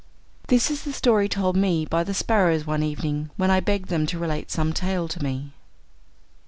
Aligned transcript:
This 0.47 0.71
is 0.71 0.81
the 0.81 0.93
story 0.93 1.29
told 1.29 1.55
me 1.55 1.85
by 1.85 2.03
the 2.03 2.15
sparrows 2.15 2.65
one 2.65 2.81
evening 2.81 3.29
when 3.37 3.51
I 3.51 3.59
begged 3.59 3.89
them 3.89 4.07
to 4.07 4.17
relate 4.17 4.49
some 4.49 4.73
tale 4.73 5.07
to 5.07 5.21
me. 5.21 5.51